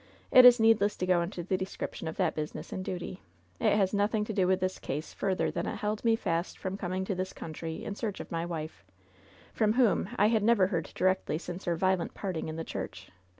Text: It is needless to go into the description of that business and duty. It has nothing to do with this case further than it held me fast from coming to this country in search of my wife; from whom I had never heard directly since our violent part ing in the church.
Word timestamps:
It 0.31 0.45
is 0.45 0.59
needless 0.59 0.95
to 0.97 1.05
go 1.05 1.21
into 1.21 1.43
the 1.43 1.57
description 1.59 2.07
of 2.07 2.15
that 2.17 2.33
business 2.33 2.73
and 2.73 2.83
duty. 2.83 3.21
It 3.59 3.77
has 3.77 3.93
nothing 3.93 4.25
to 4.25 4.33
do 4.33 4.47
with 4.47 4.59
this 4.59 4.79
case 4.79 5.13
further 5.13 5.51
than 5.51 5.67
it 5.67 5.75
held 5.75 6.03
me 6.03 6.15
fast 6.15 6.57
from 6.57 6.75
coming 6.75 7.05
to 7.05 7.13
this 7.13 7.33
country 7.33 7.83
in 7.83 7.93
search 7.93 8.19
of 8.19 8.31
my 8.31 8.43
wife; 8.43 8.83
from 9.53 9.73
whom 9.73 10.09
I 10.17 10.29
had 10.29 10.41
never 10.41 10.65
heard 10.65 10.91
directly 10.95 11.37
since 11.37 11.67
our 11.67 11.75
violent 11.75 12.15
part 12.15 12.35
ing 12.37 12.47
in 12.47 12.55
the 12.55 12.63
church. 12.63 13.11